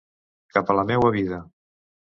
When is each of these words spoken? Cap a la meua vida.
Cap 0.57 0.73
a 0.73 0.77
la 0.79 0.87
meua 0.93 1.15
vida. 1.19 1.43